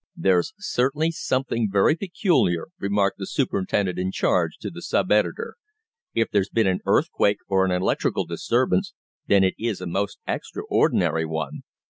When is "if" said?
6.15-6.31